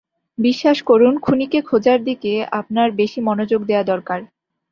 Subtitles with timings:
[0.37, 4.19] বিশ্বাস করুন, খুনিকে খোঁজার দিকে আপনার বেশি মনোযোগ দেয়া দরকার।